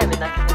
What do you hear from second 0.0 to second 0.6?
time, and that can